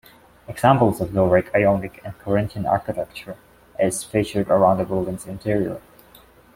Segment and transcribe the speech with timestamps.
[0.47, 3.37] Examples of Doric, Ionic, and Corinthian architecture
[3.79, 5.79] is featured around the building's interior.